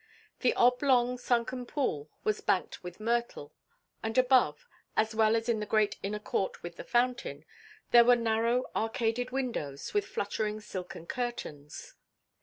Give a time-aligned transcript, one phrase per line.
[0.39, 3.53] The oblong sunken pool was banked with myrtle,
[4.01, 7.45] and above, as well as in the great inner court with the fountain,
[7.91, 11.93] there were narrow arcaded windows with fluttering silken curtains.